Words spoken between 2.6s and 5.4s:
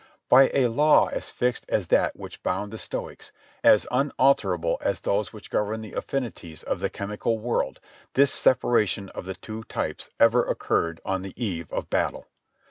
the Stoics, as un alterable as those